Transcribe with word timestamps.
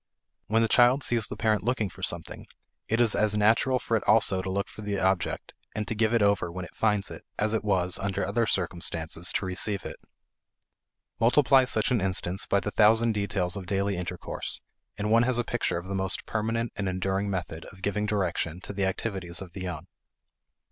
When 0.47 0.63
the 0.63 0.67
child 0.67 1.03
sees 1.03 1.27
the 1.27 1.37
parent 1.37 1.63
looking 1.63 1.87
for 1.87 2.01
something, 2.01 2.47
it 2.87 2.99
is 2.99 3.13
as 3.13 3.37
natural 3.37 3.77
for 3.77 3.95
it 3.95 4.03
also 4.07 4.41
to 4.41 4.49
look 4.49 4.67
for 4.67 4.81
the 4.81 4.99
object 4.99 5.53
and 5.75 5.87
to 5.87 5.93
give 5.93 6.11
it 6.11 6.23
over 6.23 6.51
when 6.51 6.65
it 6.65 6.73
finds 6.73 7.11
it, 7.11 7.23
as 7.37 7.53
it 7.53 7.63
was, 7.63 7.99
under 7.99 8.25
other 8.25 8.47
circumstances, 8.47 9.31
to 9.33 9.45
receive 9.45 9.85
it. 9.85 9.97
Multiply 11.19 11.65
such 11.65 11.91
an 11.91 12.01
instance 12.01 12.47
by 12.47 12.59
the 12.59 12.71
thousand 12.71 13.11
details 13.11 13.55
of 13.55 13.67
daily 13.67 13.95
intercourse, 13.95 14.61
and 14.97 15.11
one 15.11 15.21
has 15.21 15.37
a 15.37 15.43
picture 15.43 15.77
of 15.77 15.87
the 15.87 15.93
most 15.93 16.25
permanent 16.25 16.73
and 16.75 16.89
enduring 16.89 17.29
method 17.29 17.65
of 17.65 17.83
giving 17.83 18.07
direction 18.07 18.59
to 18.61 18.73
the 18.73 18.85
activities 18.85 19.39
of 19.39 19.53
the 19.53 19.61
young. 19.61 19.85